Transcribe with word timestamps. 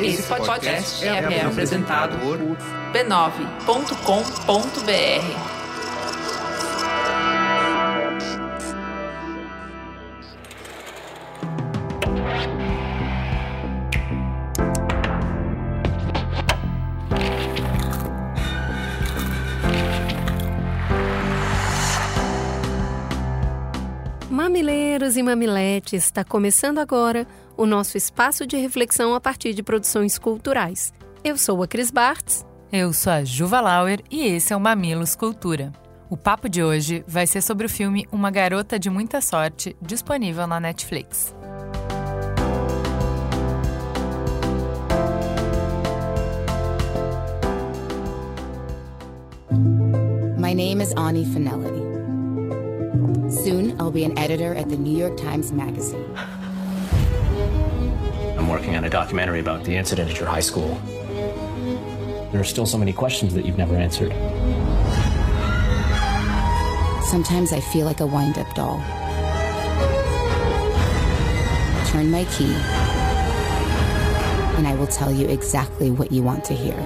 Esse 0.00 0.22
podcast 0.24 1.04
é, 1.04 1.08
é 1.08 1.44
apresentado 1.44 2.18
por 2.18 2.38
b9.com.br. 2.92 5.54
Mamileiros 24.28 25.16
e 25.16 25.22
mamiletes, 25.22 26.04
está 26.04 26.24
começando 26.24 26.78
agora 26.78 27.26
o 27.56 27.66
nosso 27.66 27.96
espaço 27.96 28.46
de 28.46 28.56
reflexão 28.56 29.14
a 29.14 29.20
partir 29.20 29.54
de 29.54 29.62
produções 29.62 30.18
culturais. 30.18 30.92
Eu 31.22 31.36
sou 31.36 31.62
a 31.62 31.68
Cris 31.68 31.90
Bartz. 31.90 32.44
Eu 32.72 32.92
sou 32.92 33.12
a 33.12 33.24
Juva 33.24 33.60
Lauer 33.60 34.00
e 34.10 34.26
esse 34.26 34.52
é 34.52 34.56
o 34.56 34.60
Mamilos 34.60 35.14
Cultura. 35.14 35.72
O 36.10 36.16
papo 36.16 36.48
de 36.48 36.62
hoje 36.62 37.04
vai 37.08 37.26
ser 37.26 37.40
sobre 37.40 37.66
o 37.66 37.68
filme 37.68 38.06
Uma 38.12 38.30
Garota 38.30 38.78
de 38.78 38.90
Muita 38.90 39.20
Sorte, 39.20 39.76
disponível 39.80 40.46
na 40.46 40.60
Netflix. 40.60 41.34
My 50.36 50.52
name 50.52 50.82
is 50.82 50.92
Ani 50.96 51.24
Finelli. 51.24 51.82
Soon, 53.30 53.76
I'll 53.80 53.90
be 53.90 54.04
an 54.04 54.16
editor 54.18 54.54
at 54.54 54.68
the 54.68 54.76
New 54.76 54.96
York 54.96 55.16
Times 55.16 55.50
Magazine. 55.50 56.04
I'm 58.44 58.50
working 58.50 58.76
on 58.76 58.84
a 58.84 58.90
documentary 58.90 59.40
about 59.40 59.64
the 59.64 59.74
incident 59.74 60.10
at 60.10 60.20
your 60.20 60.28
high 60.28 60.40
school. 60.40 60.74
There 62.30 62.38
are 62.38 62.44
still 62.44 62.66
so 62.66 62.76
many 62.76 62.92
questions 62.92 63.32
that 63.32 63.46
you've 63.46 63.56
never 63.56 63.74
answered. 63.74 64.12
Sometimes 67.04 67.54
I 67.54 67.60
feel 67.60 67.86
like 67.86 68.00
a 68.00 68.06
wind 68.06 68.36
up 68.36 68.54
doll. 68.54 68.82
Turn 71.86 72.10
my 72.10 72.26
key, 72.36 72.52
and 74.58 74.68
I 74.68 74.74
will 74.78 74.88
tell 74.88 75.10
you 75.10 75.26
exactly 75.28 75.90
what 75.90 76.12
you 76.12 76.22
want 76.22 76.44
to 76.44 76.52
hear. 76.52 76.76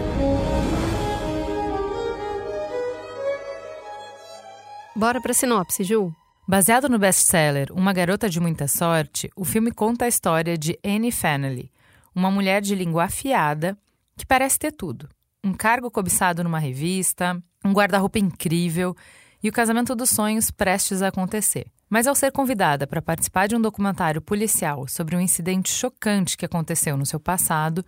Bora 4.94 5.20
pra 5.20 5.32
sinopse, 5.32 5.82
Ju. 5.82 6.17
Baseado 6.50 6.88
no 6.88 6.98
best-seller 6.98 7.70
Uma 7.72 7.92
Garota 7.92 8.26
de 8.26 8.40
Muita 8.40 8.66
Sorte, 8.66 9.28
o 9.36 9.44
filme 9.44 9.70
conta 9.70 10.06
a 10.06 10.08
história 10.08 10.56
de 10.56 10.78
Annie 10.82 11.12
Fennelly, 11.12 11.70
uma 12.14 12.30
mulher 12.30 12.62
de 12.62 12.74
língua 12.74 13.04
afiada 13.04 13.76
que 14.16 14.24
parece 14.24 14.58
ter 14.58 14.72
tudo. 14.72 15.10
Um 15.44 15.52
cargo 15.52 15.90
cobiçado 15.90 16.42
numa 16.42 16.58
revista, 16.58 17.38
um 17.62 17.70
guarda-roupa 17.70 18.18
incrível 18.18 18.96
e 19.42 19.50
o 19.50 19.52
casamento 19.52 19.94
dos 19.94 20.08
sonhos 20.08 20.50
prestes 20.50 21.02
a 21.02 21.08
acontecer. 21.08 21.66
Mas 21.86 22.06
ao 22.06 22.14
ser 22.14 22.32
convidada 22.32 22.86
para 22.86 23.02
participar 23.02 23.46
de 23.46 23.54
um 23.54 23.60
documentário 23.60 24.22
policial 24.22 24.88
sobre 24.88 25.14
um 25.14 25.20
incidente 25.20 25.68
chocante 25.68 26.34
que 26.34 26.46
aconteceu 26.46 26.96
no 26.96 27.04
seu 27.04 27.20
passado, 27.20 27.84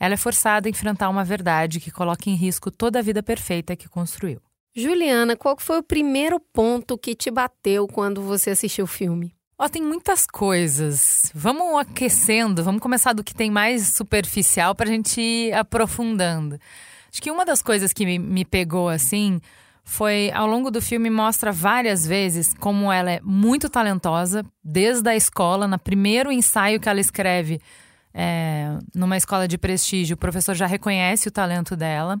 ela 0.00 0.14
é 0.14 0.16
forçada 0.16 0.68
a 0.68 0.70
enfrentar 0.70 1.10
uma 1.10 1.22
verdade 1.22 1.78
que 1.78 1.92
coloca 1.92 2.28
em 2.28 2.34
risco 2.34 2.72
toda 2.72 2.98
a 2.98 3.02
vida 3.02 3.22
perfeita 3.22 3.76
que 3.76 3.88
construiu. 3.88 4.40
Juliana, 4.74 5.36
qual 5.36 5.56
foi 5.58 5.78
o 5.78 5.82
primeiro 5.82 6.38
ponto 6.38 6.96
que 6.96 7.14
te 7.14 7.30
bateu 7.30 7.88
quando 7.88 8.22
você 8.22 8.50
assistiu 8.50 8.84
o 8.84 8.88
filme? 8.88 9.34
Ó, 9.58 9.68
tem 9.68 9.82
muitas 9.82 10.26
coisas. 10.26 11.30
Vamos 11.34 11.78
aquecendo, 11.80 12.64
vamos 12.64 12.80
começar 12.80 13.12
do 13.12 13.24
que 13.24 13.34
tem 13.34 13.50
mais 13.50 13.88
superficial 13.88 14.74
para 14.74 14.88
a 14.88 14.92
gente 14.92 15.20
ir 15.20 15.52
aprofundando. 15.52 16.58
Acho 17.12 17.20
que 17.20 17.30
uma 17.30 17.44
das 17.44 17.60
coisas 17.60 17.92
que 17.92 18.06
me, 18.06 18.18
me 18.18 18.44
pegou 18.44 18.88
assim 18.88 19.40
foi 19.84 20.30
ao 20.32 20.46
longo 20.46 20.70
do 20.70 20.80
filme 20.80 21.10
mostra 21.10 21.50
várias 21.50 22.06
vezes 22.06 22.54
como 22.54 22.92
ela 22.92 23.10
é 23.10 23.20
muito 23.22 23.68
talentosa, 23.68 24.44
desde 24.62 25.10
a 25.10 25.16
escola, 25.16 25.66
no 25.66 25.78
primeiro 25.78 26.30
ensaio 26.30 26.78
que 26.78 26.88
ela 26.88 27.00
escreve 27.00 27.60
é, 28.14 28.78
numa 28.94 29.16
escola 29.16 29.46
de 29.46 29.58
prestígio, 29.58 30.14
o 30.14 30.18
professor 30.18 30.54
já 30.54 30.66
reconhece 30.66 31.28
o 31.28 31.30
talento 31.32 31.76
dela. 31.76 32.20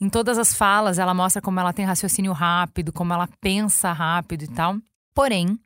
Em 0.00 0.08
todas 0.08 0.38
as 0.38 0.54
falas, 0.54 0.98
ela 0.98 1.12
mostra 1.12 1.42
como 1.42 1.60
ela 1.60 1.74
tem 1.74 1.84
raciocínio 1.84 2.32
rápido, 2.32 2.90
como 2.90 3.12
ela 3.12 3.28
pensa 3.38 3.92
rápido 3.92 4.44
e 4.44 4.48
tal. 4.48 4.76
Porém, 5.14 5.58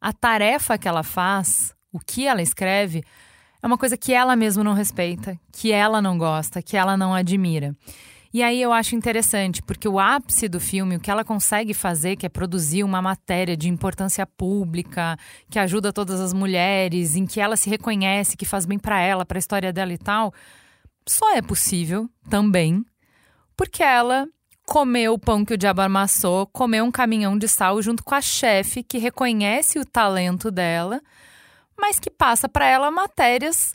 a 0.00 0.12
tarefa 0.12 0.76
que 0.76 0.88
ela 0.88 1.04
faz, 1.04 1.72
o 1.92 2.00
que 2.00 2.26
ela 2.26 2.42
escreve, 2.42 3.04
é 3.62 3.66
uma 3.66 3.78
coisa 3.78 3.96
que 3.96 4.12
ela 4.12 4.34
mesma 4.34 4.64
não 4.64 4.72
respeita, 4.72 5.38
que 5.52 5.70
ela 5.70 6.02
não 6.02 6.18
gosta, 6.18 6.60
que 6.60 6.76
ela 6.76 6.96
não 6.96 7.14
admira. 7.14 7.76
E 8.34 8.42
aí 8.42 8.60
eu 8.60 8.72
acho 8.72 8.96
interessante, 8.96 9.62
porque 9.62 9.88
o 9.88 9.98
ápice 9.98 10.48
do 10.48 10.58
filme, 10.58 10.96
o 10.96 11.00
que 11.00 11.10
ela 11.10 11.24
consegue 11.24 11.72
fazer, 11.72 12.16
que 12.16 12.26
é 12.26 12.28
produzir 12.28 12.82
uma 12.82 13.00
matéria 13.00 13.56
de 13.56 13.68
importância 13.68 14.26
pública, 14.26 15.16
que 15.48 15.58
ajuda 15.58 15.92
todas 15.92 16.20
as 16.20 16.32
mulheres, 16.32 17.14
em 17.14 17.24
que 17.24 17.40
ela 17.40 17.56
se 17.56 17.70
reconhece, 17.70 18.36
que 18.36 18.44
faz 18.44 18.66
bem 18.66 18.78
para 18.78 19.00
ela, 19.00 19.24
para 19.24 19.38
a 19.38 19.40
história 19.40 19.72
dela 19.72 19.92
e 19.92 19.98
tal, 19.98 20.34
só 21.08 21.34
é 21.34 21.40
possível 21.40 22.10
também 22.28 22.84
porque 23.56 23.82
ela 23.82 24.28
comeu 24.66 25.14
o 25.14 25.18
pão 25.18 25.44
que 25.44 25.54
o 25.54 25.56
diabo 25.56 25.80
amassou, 25.80 26.46
comeu 26.46 26.84
um 26.84 26.90
caminhão 26.90 27.38
de 27.38 27.48
sal 27.48 27.80
junto 27.80 28.02
com 28.02 28.14
a 28.14 28.20
chefe 28.20 28.82
que 28.82 28.98
reconhece 28.98 29.78
o 29.78 29.84
talento 29.84 30.50
dela, 30.50 31.00
mas 31.78 32.00
que 32.00 32.10
passa 32.10 32.48
para 32.48 32.66
ela 32.66 32.90
matérias 32.90 33.72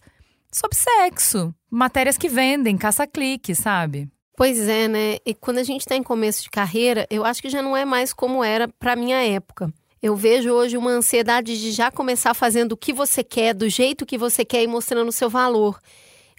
sobre 0.51 0.77
sexo, 0.77 1.53
matérias 1.69 2.17
que 2.17 2.27
vendem, 2.27 2.77
caça-clique, 2.77 3.55
sabe? 3.55 4.09
Pois 4.35 4.67
é, 4.67 4.87
né? 4.87 5.17
E 5.25 5.33
quando 5.33 5.59
a 5.59 5.63
gente 5.63 5.81
está 5.81 5.95
em 5.95 6.03
começo 6.03 6.43
de 6.43 6.49
carreira, 6.49 7.07
eu 7.09 7.23
acho 7.23 7.41
que 7.41 7.49
já 7.49 7.61
não 7.61 7.77
é 7.77 7.85
mais 7.85 8.11
como 8.11 8.43
era 8.43 8.67
para 8.67 8.95
minha 8.95 9.23
época. 9.23 9.71
Eu 10.01 10.15
vejo 10.15 10.49
hoje 10.51 10.77
uma 10.77 10.89
ansiedade 10.89 11.59
de 11.59 11.71
já 11.71 11.91
começar 11.91 12.33
fazendo 12.33 12.71
o 12.71 12.77
que 12.77 12.91
você 12.91 13.23
quer, 13.23 13.53
do 13.53 13.69
jeito 13.69 14.05
que 14.05 14.17
você 14.17 14.43
quer 14.43 14.63
e 14.63 14.67
mostrando 14.67 15.09
o 15.09 15.13
seu 15.13 15.29
valor. 15.29 15.79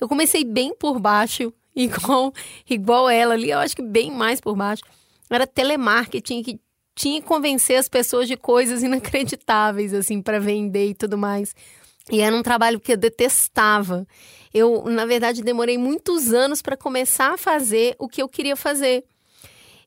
Eu 0.00 0.08
comecei 0.08 0.44
bem 0.44 0.75
por 0.75 0.98
baixo, 0.98 1.52
igual, 1.77 2.33
igual 2.69 3.09
ela 3.09 3.34
ali, 3.34 3.50
eu 3.50 3.59
acho 3.59 3.75
que 3.75 3.83
bem 3.83 4.10
mais 4.10 4.41
por 4.41 4.56
baixo. 4.56 4.83
Era 5.31 5.47
telemarketing 5.47 6.43
que 6.43 6.60
tinha 6.94 7.21
que 7.21 7.27
convencer 7.27 7.78
as 7.78 7.88
pessoas 7.88 8.28
de 8.28 8.37
coisas 8.37 8.83
inacreditáveis, 8.83 9.94
assim, 9.94 10.21
para 10.21 10.38
vender 10.38 10.91
e 10.91 10.94
tudo 10.94 11.16
mais. 11.16 11.55
E 12.11 12.21
era 12.21 12.34
um 12.34 12.43
trabalho 12.43 12.81
que 12.81 12.93
eu 12.93 12.97
detestava. 12.97 14.06
Eu, 14.53 14.84
na 14.84 15.06
verdade, 15.06 15.43
demorei 15.43 15.78
muitos 15.78 16.32
anos 16.32 16.61
para 16.61 16.77
começar 16.77 17.32
a 17.32 17.38
fazer 17.38 17.94
o 17.99 18.09
que 18.09 18.21
eu 18.21 18.28
queria 18.28 18.56
fazer. 18.56 19.05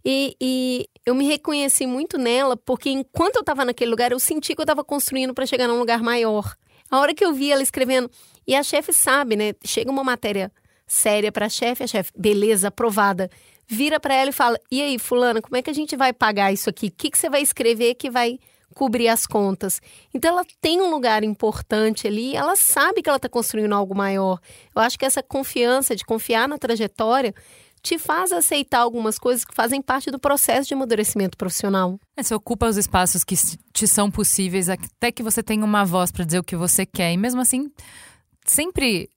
E, 0.04 0.36
e, 0.40 0.90
eu 1.06 1.14
me 1.14 1.26
reconheci 1.26 1.86
muito 1.86 2.18
nela, 2.18 2.56
porque 2.56 2.90
enquanto 2.90 3.36
eu 3.36 3.42
estava 3.42 3.66
naquele 3.66 3.92
lugar, 3.92 4.12
eu 4.12 4.20
senti 4.20 4.56
que 4.56 4.62
eu 4.62 4.64
estava 4.64 4.84
construindo 4.84 5.34
para 5.34 5.46
chegar 5.46 5.68
num 5.68 5.80
lugar 5.80 6.02
maior. 6.02 6.56
A 6.90 7.00
hora 7.00 7.14
que 7.14 7.26
eu 7.26 7.34
vi 7.34 7.52
ela 7.52 7.64
escrevendo, 7.64 8.10
e 8.48 8.56
a 8.56 8.64
chefe 8.64 8.94
sabe, 8.94 9.36
né? 9.36 9.54
Chega 9.64 9.92
uma 9.92 10.04
matéria 10.04 10.52
séria 10.88 11.32
para 11.32 11.48
a 11.48 11.50
chefe, 11.50 11.84
a 11.84 11.88
chefe, 11.88 12.12
beleza, 12.18 12.68
aprovada. 12.68 13.30
Vira 13.68 14.00
para 14.00 14.14
ela 14.14 14.30
e 14.30 14.34
fala: 14.34 14.58
"E 14.72 14.82
aí, 14.82 15.00
fulana, 15.00 15.42
como 15.42 15.56
é 15.56 15.62
que 15.62 15.70
a 15.70 15.74
gente 15.74 15.96
vai 15.96 16.14
pagar 16.14 16.54
isso 16.54 16.70
aqui? 16.70 16.88
O 16.88 16.92
que 16.92 17.10
que 17.10 17.18
você 17.18 17.30
vai 17.30 17.42
escrever 17.42 17.96
que 17.96 18.10
vai 18.10 18.38
cobrir 18.76 19.08
as 19.08 19.26
contas?" 19.26 19.82
Então 20.14 20.32
ela 20.32 20.46
tem 20.62 20.82
um 20.82 20.90
lugar 20.90 21.24
importante 21.24 22.08
ali, 22.08 22.36
ela 22.36 22.56
sabe 22.56 23.02
que 23.02 23.10
ela 23.10 23.18
está 23.18 23.30
construindo 23.30 23.74
algo 23.74 23.96
maior. 23.96 24.40
Eu 24.76 24.82
acho 24.82 25.00
que 25.00 25.06
essa 25.06 25.24
confiança 25.24 25.96
de 25.96 26.06
confiar 26.06 26.48
na 26.48 26.58
trajetória 26.58 27.34
te 27.86 28.00
faz 28.00 28.32
aceitar 28.32 28.80
algumas 28.80 29.20
coisas 29.20 29.46
que 29.46 29.54
fazem 29.54 29.80
parte 29.80 30.10
do 30.10 30.18
processo 30.18 30.68
de 30.68 30.74
amadurecimento 30.74 31.38
profissional. 31.38 32.00
É, 32.18 32.24
você 32.24 32.34
ocupa 32.34 32.68
os 32.68 32.78
espaços 32.78 33.24
que 33.24 33.36
te 33.72 33.88
são 33.88 34.10
possíveis, 34.10 34.70
até 34.70 35.12
que 35.12 35.22
você 35.22 35.44
tenha 35.44 35.64
uma 35.64 35.86
voz 35.86 36.12
para 36.12 36.26
dizer 36.26 36.40
o 36.40 36.44
que 36.44 36.56
você 36.56 36.84
quer. 36.84 37.14
E 37.14 37.18
mesmo 37.18 37.42
assim, 37.42 37.72
sempre 38.44 39.08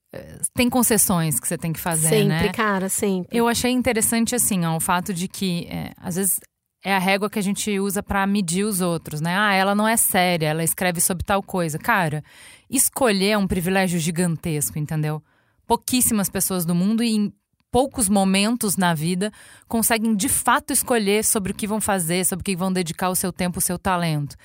tem 0.54 0.70
concessões 0.70 1.38
que 1.38 1.46
você 1.46 1.58
tem 1.58 1.72
que 1.72 1.80
fazer, 1.80 2.08
sempre, 2.08 2.28
né? 2.28 2.38
Sempre, 2.40 2.56
cara, 2.56 2.88
sempre. 2.88 3.36
Eu 3.36 3.46
achei 3.46 3.70
interessante, 3.70 4.34
assim, 4.34 4.64
ó, 4.64 4.76
o 4.76 4.80
fato 4.80 5.12
de 5.12 5.28
que, 5.28 5.66
é, 5.70 5.92
às 5.98 6.16
vezes, 6.16 6.40
é 6.82 6.94
a 6.94 6.98
régua 6.98 7.28
que 7.28 7.38
a 7.38 7.42
gente 7.42 7.78
usa 7.78 8.02
para 8.02 8.26
medir 8.26 8.64
os 8.64 8.80
outros, 8.80 9.20
né? 9.20 9.36
Ah, 9.36 9.54
ela 9.54 9.74
não 9.74 9.86
é 9.86 9.96
séria, 9.96 10.48
ela 10.48 10.64
escreve 10.64 11.00
sobre 11.00 11.24
tal 11.24 11.42
coisa. 11.42 11.78
Cara, 11.78 12.24
escolher 12.70 13.30
é 13.30 13.38
um 13.38 13.46
privilégio 13.46 13.98
gigantesco, 13.98 14.78
entendeu? 14.78 15.22
Pouquíssimas 15.66 16.30
pessoas 16.30 16.64
do 16.64 16.74
mundo 16.74 17.02
e 17.02 17.14
em 17.14 17.32
poucos 17.70 18.08
momentos 18.08 18.78
na 18.78 18.94
vida 18.94 19.30
conseguem 19.68 20.16
de 20.16 20.28
fato 20.28 20.72
escolher 20.72 21.22
sobre 21.22 21.52
o 21.52 21.54
que 21.54 21.66
vão 21.66 21.82
fazer, 21.82 22.24
sobre 22.24 22.40
o 22.40 22.44
que 22.44 22.56
vão 22.56 22.72
dedicar 22.72 23.10
o 23.10 23.14
seu 23.14 23.30
tempo, 23.30 23.58
o 23.58 23.62
seu 23.62 23.78
talento 23.78 24.36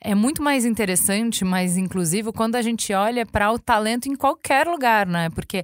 é 0.00 0.14
muito 0.14 0.42
mais 0.42 0.64
interessante, 0.64 1.44
mais 1.44 1.76
inclusivo, 1.76 2.32
quando 2.32 2.56
a 2.56 2.62
gente 2.62 2.92
olha 2.92 3.26
para 3.26 3.52
o 3.52 3.58
talento 3.58 4.08
em 4.08 4.14
qualquer 4.14 4.66
lugar, 4.66 5.06
né? 5.06 5.28
Porque 5.30 5.60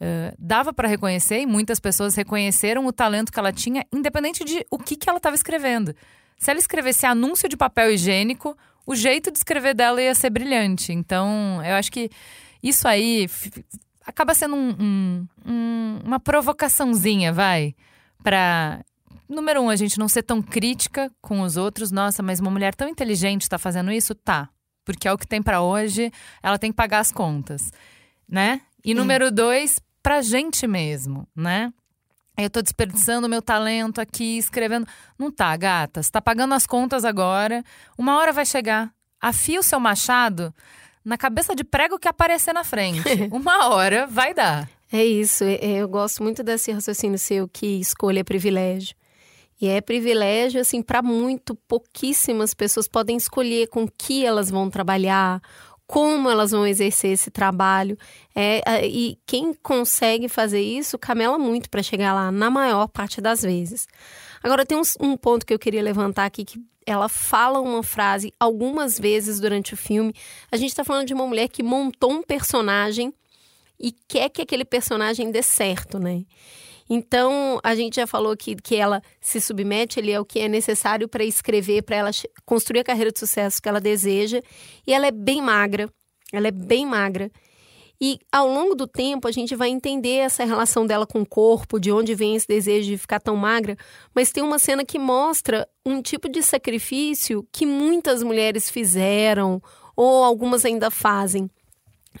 uh, 0.00 0.34
dava 0.38 0.72
para 0.72 0.86
reconhecer 0.86 1.40
e 1.40 1.46
muitas 1.46 1.80
pessoas 1.80 2.14
reconheceram 2.14 2.86
o 2.86 2.92
talento 2.92 3.32
que 3.32 3.38
ela 3.38 3.52
tinha, 3.52 3.84
independente 3.92 4.44
de 4.44 4.64
o 4.70 4.78
que, 4.78 4.96
que 4.96 5.08
ela 5.08 5.18
estava 5.18 5.34
escrevendo. 5.34 5.94
Se 6.38 6.50
ela 6.50 6.60
escrevesse 6.60 7.06
anúncio 7.06 7.48
de 7.48 7.56
papel 7.56 7.90
higiênico, 7.90 8.56
o 8.86 8.94
jeito 8.94 9.30
de 9.30 9.38
escrever 9.38 9.74
dela 9.74 10.00
ia 10.00 10.14
ser 10.14 10.30
brilhante. 10.30 10.92
Então, 10.92 11.60
eu 11.64 11.74
acho 11.74 11.90
que 11.90 12.08
isso 12.62 12.86
aí 12.86 13.28
acaba 14.06 14.34
sendo 14.34 14.54
um, 14.54 14.70
um, 14.78 15.28
um, 15.46 16.00
uma 16.04 16.20
provocaçãozinha, 16.20 17.32
vai, 17.32 17.74
para 18.22 18.84
número 19.32 19.60
um, 19.62 19.70
a 19.70 19.76
gente 19.76 19.98
não 19.98 20.08
ser 20.08 20.22
tão 20.22 20.40
crítica 20.42 21.10
com 21.20 21.40
os 21.40 21.56
outros. 21.56 21.90
Nossa, 21.90 22.22
mas 22.22 22.40
uma 22.40 22.50
mulher 22.50 22.74
tão 22.74 22.88
inteligente 22.88 23.42
está 23.42 23.58
fazendo 23.58 23.90
isso? 23.90 24.14
Tá. 24.14 24.48
Porque 24.84 25.06
é 25.06 25.12
o 25.12 25.18
que 25.18 25.26
tem 25.26 25.42
para 25.42 25.62
hoje, 25.62 26.10
ela 26.42 26.58
tem 26.58 26.70
que 26.72 26.76
pagar 26.76 26.98
as 27.00 27.12
contas, 27.12 27.70
né? 28.28 28.60
E 28.84 28.94
número 28.94 29.30
dois, 29.30 29.78
pra 30.02 30.20
gente 30.22 30.66
mesmo, 30.66 31.26
né? 31.36 31.72
Eu 32.36 32.50
tô 32.50 32.60
desperdiçando 32.62 33.28
meu 33.28 33.40
talento 33.42 34.00
aqui, 34.00 34.38
escrevendo. 34.38 34.86
Não 35.18 35.30
tá, 35.30 35.54
gata. 35.56 36.02
Você 36.02 36.10
tá 36.10 36.20
pagando 36.20 36.54
as 36.54 36.66
contas 36.66 37.04
agora. 37.04 37.62
Uma 37.96 38.18
hora 38.18 38.32
vai 38.32 38.44
chegar. 38.46 38.90
Afia 39.20 39.60
o 39.60 39.62
seu 39.62 39.78
machado 39.78 40.52
na 41.04 41.16
cabeça 41.18 41.54
de 41.54 41.62
prego 41.62 41.98
que 41.98 42.08
aparecer 42.08 42.52
na 42.52 42.64
frente. 42.64 43.02
Uma 43.30 43.68
hora 43.68 44.06
vai 44.06 44.32
dar. 44.34 44.68
É 44.90 45.04
isso. 45.04 45.44
é- 45.44 45.58
Eu 45.62 45.88
gosto 45.88 46.22
muito 46.22 46.42
desse 46.42 46.72
raciocínio 46.72 47.18
seu 47.18 47.46
que 47.46 47.78
escolha 47.78 48.20
é 48.20 48.24
privilégio. 48.24 48.96
E 49.62 49.68
é 49.68 49.80
privilégio, 49.80 50.60
assim, 50.60 50.82
para 50.82 51.00
muito 51.00 51.54
pouquíssimas 51.54 52.52
pessoas 52.52 52.88
podem 52.88 53.16
escolher 53.16 53.68
com 53.68 53.86
que 53.86 54.26
elas 54.26 54.50
vão 54.50 54.68
trabalhar, 54.68 55.40
como 55.86 56.28
elas 56.28 56.50
vão 56.50 56.66
exercer 56.66 57.12
esse 57.12 57.30
trabalho. 57.30 57.96
É, 58.34 58.84
e 58.84 59.16
quem 59.24 59.54
consegue 59.54 60.28
fazer 60.28 60.60
isso 60.60 60.98
camela 60.98 61.38
muito 61.38 61.70
para 61.70 61.80
chegar 61.80 62.12
lá, 62.12 62.32
na 62.32 62.50
maior 62.50 62.88
parte 62.88 63.20
das 63.20 63.42
vezes. 63.42 63.86
Agora, 64.42 64.66
tem 64.66 64.76
uns- 64.76 64.96
um 65.00 65.16
ponto 65.16 65.46
que 65.46 65.54
eu 65.54 65.58
queria 65.60 65.80
levantar 65.80 66.24
aqui, 66.24 66.44
que 66.44 66.60
ela 66.84 67.08
fala 67.08 67.60
uma 67.60 67.84
frase 67.84 68.34
algumas 68.40 68.98
vezes 68.98 69.38
durante 69.38 69.74
o 69.74 69.76
filme. 69.76 70.12
A 70.50 70.56
gente 70.56 70.70
está 70.70 70.82
falando 70.82 71.06
de 71.06 71.14
uma 71.14 71.24
mulher 71.24 71.46
que 71.46 71.62
montou 71.62 72.10
um 72.10 72.22
personagem 72.24 73.14
e 73.78 73.92
quer 74.08 74.28
que 74.28 74.42
aquele 74.42 74.64
personagem 74.64 75.30
dê 75.30 75.40
certo, 75.40 76.00
né? 76.00 76.24
Então, 76.88 77.58
a 77.62 77.74
gente 77.74 77.96
já 77.96 78.06
falou 78.06 78.36
que, 78.36 78.56
que 78.56 78.76
ela 78.76 79.02
se 79.20 79.40
submete 79.40 79.98
ali 79.98 80.14
ao 80.14 80.24
que 80.24 80.40
é 80.40 80.48
necessário 80.48 81.08
para 81.08 81.24
escrever, 81.24 81.82
para 81.82 81.96
ela 81.96 82.10
construir 82.44 82.80
a 82.80 82.84
carreira 82.84 83.10
de 83.12 83.18
sucesso 83.18 83.60
que 83.62 83.68
ela 83.68 83.80
deseja. 83.80 84.40
E 84.86 84.92
ela 84.92 85.06
é 85.06 85.10
bem 85.10 85.40
magra, 85.40 85.88
ela 86.32 86.48
é 86.48 86.52
bem 86.52 86.86
magra. 86.86 87.30
E 88.04 88.18
ao 88.32 88.48
longo 88.48 88.74
do 88.74 88.86
tempo, 88.88 89.28
a 89.28 89.30
gente 89.30 89.54
vai 89.54 89.68
entender 89.68 90.16
essa 90.16 90.44
relação 90.44 90.84
dela 90.84 91.06
com 91.06 91.22
o 91.22 91.26
corpo, 91.26 91.78
de 91.78 91.92
onde 91.92 92.16
vem 92.16 92.34
esse 92.34 92.48
desejo 92.48 92.90
de 92.90 92.98
ficar 92.98 93.20
tão 93.20 93.36
magra. 93.36 93.76
Mas 94.12 94.32
tem 94.32 94.42
uma 94.42 94.58
cena 94.58 94.84
que 94.84 94.98
mostra 94.98 95.68
um 95.86 96.02
tipo 96.02 96.28
de 96.28 96.42
sacrifício 96.42 97.46
que 97.52 97.64
muitas 97.64 98.20
mulheres 98.24 98.68
fizeram, 98.68 99.62
ou 99.94 100.24
algumas 100.24 100.64
ainda 100.64 100.90
fazem 100.90 101.48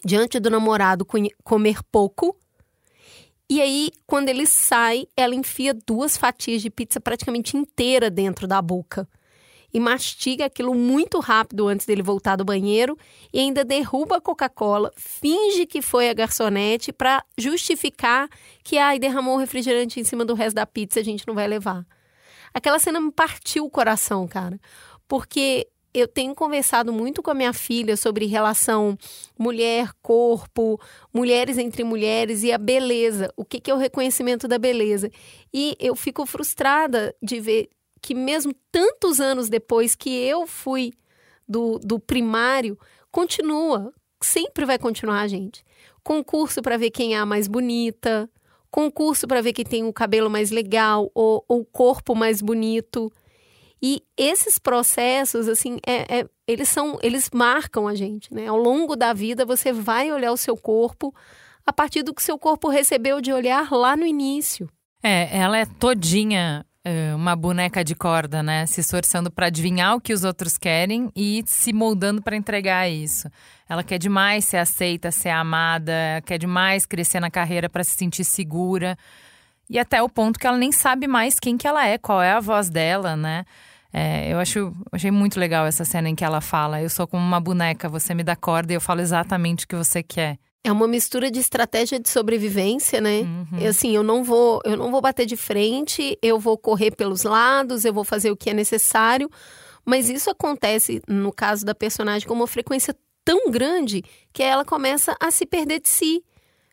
diante 0.04 0.38
do 0.38 0.50
namorado 0.50 1.04
comer 1.42 1.78
pouco. 1.90 2.36
E 3.52 3.60
aí, 3.60 3.90
quando 4.06 4.30
ele 4.30 4.46
sai, 4.46 5.06
ela 5.14 5.34
enfia 5.34 5.74
duas 5.74 6.16
fatias 6.16 6.62
de 6.62 6.70
pizza 6.70 6.98
praticamente 6.98 7.54
inteira 7.54 8.08
dentro 8.08 8.48
da 8.48 8.62
boca. 8.62 9.06
E 9.74 9.78
mastiga 9.78 10.46
aquilo 10.46 10.74
muito 10.74 11.20
rápido 11.20 11.68
antes 11.68 11.84
dele 11.84 12.02
voltar 12.02 12.36
do 12.36 12.46
banheiro 12.46 12.96
e 13.30 13.40
ainda 13.40 13.62
derruba 13.62 14.16
a 14.16 14.20
Coca-Cola, 14.22 14.90
finge 14.96 15.66
que 15.66 15.82
foi 15.82 16.08
a 16.08 16.14
garçonete 16.14 16.94
para 16.94 17.22
justificar 17.36 18.26
que 18.64 18.78
ai, 18.78 18.98
derramou 18.98 19.34
o 19.34 19.38
refrigerante 19.38 20.00
em 20.00 20.04
cima 20.04 20.24
do 20.24 20.32
resto 20.32 20.56
da 20.56 20.64
pizza, 20.64 21.00
a 21.00 21.04
gente 21.04 21.28
não 21.28 21.34
vai 21.34 21.46
levar. 21.46 21.84
Aquela 22.54 22.78
cena 22.78 23.02
me 23.02 23.12
partiu 23.12 23.66
o 23.66 23.70
coração, 23.70 24.26
cara. 24.26 24.58
Porque 25.06 25.68
eu 25.94 26.08
tenho 26.08 26.34
conversado 26.34 26.92
muito 26.92 27.22
com 27.22 27.30
a 27.30 27.34
minha 27.34 27.52
filha 27.52 27.96
sobre 27.96 28.26
relação 28.26 28.96
mulher-corpo, 29.38 30.80
mulheres 31.12 31.58
entre 31.58 31.84
mulheres 31.84 32.42
e 32.42 32.52
a 32.52 32.58
beleza. 32.58 33.32
O 33.36 33.44
que, 33.44 33.60
que 33.60 33.70
é 33.70 33.74
o 33.74 33.78
reconhecimento 33.78 34.48
da 34.48 34.58
beleza? 34.58 35.10
E 35.52 35.76
eu 35.78 35.94
fico 35.94 36.24
frustrada 36.24 37.14
de 37.22 37.40
ver 37.40 37.68
que, 38.00 38.14
mesmo 38.14 38.54
tantos 38.70 39.20
anos 39.20 39.48
depois 39.48 39.94
que 39.94 40.10
eu 40.10 40.46
fui 40.46 40.92
do, 41.46 41.78
do 41.78 41.98
primário, 41.98 42.78
continua. 43.10 43.92
Sempre 44.22 44.64
vai 44.64 44.78
continuar, 44.78 45.28
gente. 45.28 45.64
Concurso 46.02 46.62
para 46.62 46.76
ver 46.76 46.90
quem 46.90 47.14
é 47.14 47.18
a 47.18 47.26
mais 47.26 47.46
bonita, 47.46 48.28
concurso 48.70 49.28
para 49.28 49.42
ver 49.42 49.52
quem 49.52 49.64
tem 49.64 49.84
o 49.84 49.92
cabelo 49.92 50.30
mais 50.30 50.50
legal 50.50 51.10
ou 51.14 51.44
ou 51.46 51.60
o 51.60 51.64
corpo 51.64 52.14
mais 52.14 52.40
bonito. 52.40 53.12
E 53.82 54.02
esses 54.16 54.58
processos, 54.58 55.48
assim, 55.48 55.78
é, 55.84 56.20
é- 56.20 56.26
eles 56.46 56.68
são, 56.68 56.98
eles 57.02 57.28
marcam 57.34 57.88
a 57.88 57.94
gente, 57.94 58.32
né? 58.32 58.46
Ao 58.46 58.56
longo 58.56 58.94
da 58.94 59.12
vida, 59.12 59.44
você 59.44 59.72
vai 59.72 60.12
olhar 60.12 60.30
o 60.30 60.36
seu 60.36 60.56
corpo 60.56 61.12
a 61.66 61.72
partir 61.72 62.02
do 62.02 62.14
que 62.14 62.22
seu 62.22 62.38
corpo 62.38 62.68
recebeu 62.68 63.20
de 63.20 63.32
olhar 63.32 63.72
lá 63.72 63.96
no 63.96 64.06
início. 64.06 64.68
É, 65.02 65.36
ela 65.36 65.58
é 65.58 65.66
todinha 65.66 66.64
é, 66.84 67.14
uma 67.14 67.34
boneca 67.34 67.84
de 67.84 67.94
corda, 67.94 68.42
né? 68.42 68.66
Se 68.66 68.80
esforçando 68.80 69.30
para 69.30 69.46
adivinhar 69.46 69.96
o 69.96 70.00
que 70.00 70.12
os 70.12 70.22
outros 70.22 70.56
querem 70.56 71.10
e 71.14 71.42
se 71.46 71.72
moldando 71.72 72.22
para 72.22 72.36
entregar 72.36 72.88
isso. 72.88 73.28
Ela 73.68 73.82
quer 73.82 73.98
demais 73.98 74.44
ser 74.44 74.58
aceita, 74.58 75.10
ser 75.10 75.30
amada, 75.30 76.22
quer 76.24 76.38
demais 76.38 76.86
crescer 76.86 77.18
na 77.18 77.30
carreira 77.30 77.68
para 77.68 77.82
se 77.82 77.96
sentir 77.96 78.24
segura. 78.24 78.96
E 79.70 79.78
até 79.78 80.02
o 80.02 80.08
ponto 80.08 80.38
que 80.38 80.46
ela 80.46 80.58
nem 80.58 80.72
sabe 80.72 81.06
mais 81.06 81.40
quem 81.40 81.56
que 81.56 81.66
ela 81.66 81.86
é, 81.86 81.98
qual 81.98 82.20
é 82.20 82.32
a 82.32 82.40
voz 82.40 82.68
dela, 82.68 83.16
né? 83.16 83.44
É, 83.92 84.32
eu 84.32 84.38
acho, 84.38 84.72
achei 84.90 85.10
muito 85.10 85.38
legal 85.38 85.66
essa 85.66 85.84
cena 85.84 86.08
em 86.08 86.14
que 86.14 86.24
ela 86.24 86.40
fala: 86.40 86.80
Eu 86.80 86.88
sou 86.88 87.06
como 87.06 87.22
uma 87.22 87.40
boneca, 87.40 87.88
você 87.88 88.14
me 88.14 88.24
dá 88.24 88.34
corda 88.34 88.72
e 88.72 88.76
eu 88.76 88.80
falo 88.80 89.00
exatamente 89.00 89.64
o 89.64 89.68
que 89.68 89.76
você 89.76 90.02
quer. 90.02 90.38
É 90.64 90.70
uma 90.70 90.86
mistura 90.86 91.30
de 91.30 91.40
estratégia 91.40 91.98
de 91.98 92.08
sobrevivência, 92.08 93.00
né? 93.00 93.26
E, 93.60 93.66
assim, 93.66 93.96
eu 93.96 94.02
não 94.04 94.22
vou, 94.22 94.60
eu 94.64 94.76
não 94.76 94.92
vou 94.92 95.00
bater 95.00 95.26
de 95.26 95.36
frente, 95.36 96.16
eu 96.22 96.38
vou 96.38 96.56
correr 96.56 96.92
pelos 96.92 97.24
lados, 97.24 97.84
eu 97.84 97.92
vou 97.92 98.04
fazer 98.04 98.30
o 98.30 98.36
que 98.36 98.48
é 98.48 98.54
necessário, 98.54 99.28
mas 99.84 100.08
isso 100.08 100.30
acontece 100.30 101.02
no 101.08 101.32
caso 101.32 101.66
da 101.66 101.74
personagem 101.74 102.28
com 102.28 102.34
uma 102.34 102.46
frequência 102.46 102.94
tão 103.24 103.50
grande 103.50 104.04
que 104.32 104.42
ela 104.42 104.64
começa 104.64 105.16
a 105.20 105.32
se 105.32 105.44
perder 105.44 105.80
de 105.80 105.88
si. 105.88 106.22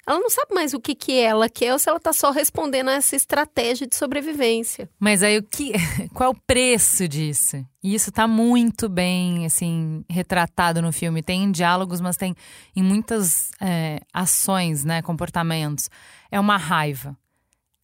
Ela 0.09 0.19
não 0.19 0.29
sabe 0.31 0.55
mais 0.55 0.73
o 0.73 0.79
que 0.79 0.95
que 0.95 1.19
ela 1.19 1.47
quer 1.47 1.71
ou 1.71 1.77
se 1.77 1.87
ela 1.87 1.99
tá 1.99 2.11
só 2.11 2.31
respondendo 2.31 2.89
a 2.89 2.93
essa 2.93 3.15
estratégia 3.15 3.85
de 3.85 3.95
sobrevivência. 3.95 4.89
Mas 4.99 5.21
aí 5.21 5.37
o 5.37 5.43
que, 5.43 5.73
qual 6.15 6.31
o 6.31 6.41
preço 6.47 7.07
disso? 7.07 7.63
E 7.83 7.93
isso 7.93 8.11
tá 8.11 8.27
muito 8.27 8.89
bem, 8.89 9.45
assim, 9.45 10.03
retratado 10.09 10.81
no 10.81 10.91
filme. 10.91 11.21
Tem 11.21 11.43
em 11.43 11.51
diálogos, 11.51 12.01
mas 12.01 12.17
tem 12.17 12.35
em 12.75 12.81
muitas 12.81 13.51
é, 13.61 14.01
ações, 14.11 14.83
né, 14.83 15.03
comportamentos. 15.03 15.91
É 16.31 16.39
uma 16.39 16.57
raiva. 16.57 17.15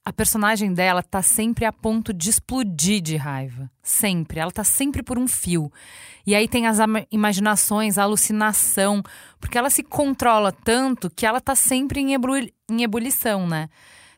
A 0.07 0.13
personagem 0.13 0.71
dela 0.71 1.01
tá 1.01 1.23
sempre 1.23 1.65
a 1.65 1.73
ponto 1.73 2.13
de 2.13 2.29
explodir 2.29 3.01
de 3.01 3.15
raiva. 3.15 3.71
Sempre. 3.81 4.39
Ela 4.39 4.51
tá 4.51 4.63
sempre 4.63 5.01
por 5.01 5.17
um 5.17 5.27
fio. 5.27 5.71
E 6.27 6.35
aí 6.35 6.47
tem 6.47 6.67
as 6.67 6.77
imaginações, 7.11 7.97
a 7.97 8.03
alucinação, 8.03 9.01
porque 9.39 9.57
ela 9.57 9.71
se 9.71 9.81
controla 9.81 10.51
tanto 10.51 11.09
que 11.09 11.25
ela 11.25 11.41
tá 11.41 11.55
sempre 11.55 11.99
em, 12.01 12.13
ebru- 12.13 12.47
em 12.69 12.83
ebulição, 12.83 13.47
né? 13.47 13.67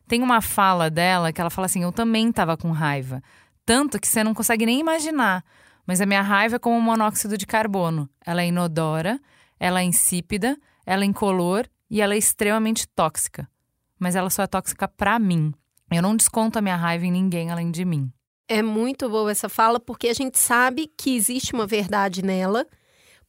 Tem 0.09 0.21
uma 0.21 0.41
fala 0.41 0.89
dela 0.89 1.31
que 1.31 1.39
ela 1.39 1.49
fala 1.49 1.67
assim: 1.67 1.83
Eu 1.83 1.93
também 1.93 2.33
tava 2.33 2.57
com 2.57 2.71
raiva. 2.71 3.23
Tanto 3.65 3.97
que 3.97 4.07
você 4.09 4.25
não 4.25 4.33
consegue 4.33 4.65
nem 4.65 4.81
imaginar. 4.81 5.41
Mas 5.85 6.01
a 6.01 6.05
minha 6.05 6.21
raiva 6.21 6.57
é 6.57 6.59
como 6.59 6.75
um 6.75 6.81
monóxido 6.81 7.37
de 7.37 7.45
carbono. 7.47 8.09
Ela 8.25 8.41
é 8.41 8.47
inodora, 8.47 9.17
ela 9.57 9.79
é 9.79 9.83
insípida, 9.83 10.57
ela 10.85 11.03
é 11.03 11.05
incolor 11.05 11.65
e 11.89 12.01
ela 12.01 12.13
é 12.13 12.17
extremamente 12.17 12.85
tóxica. 12.89 13.49
Mas 13.97 14.17
ela 14.17 14.29
só 14.29 14.43
é 14.43 14.47
tóxica 14.47 14.85
pra 14.85 15.17
mim. 15.17 15.53
Eu 15.91 16.01
não 16.01 16.15
desconto 16.15 16.59
a 16.59 16.61
minha 16.61 16.75
raiva 16.75 17.05
em 17.05 17.11
ninguém 17.11 17.49
além 17.51 17.71
de 17.71 17.85
mim. 17.85 18.11
É 18.47 18.61
muito 18.61 19.09
boa 19.09 19.31
essa 19.31 19.49
fala, 19.49 19.79
porque 19.79 20.07
a 20.07 20.13
gente 20.13 20.39
sabe 20.39 20.91
que 20.97 21.15
existe 21.15 21.53
uma 21.53 21.67
verdade 21.67 22.23
nela, 22.23 22.65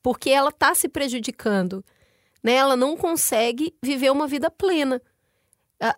porque 0.02 0.30
ela 0.30 0.50
está 0.50 0.74
se 0.74 0.88
prejudicando. 0.88 1.84
Né? 2.42 2.54
Ela 2.54 2.76
não 2.76 2.96
consegue 2.96 3.74
viver 3.82 4.10
uma 4.10 4.28
vida 4.28 4.50
plena. 4.50 5.02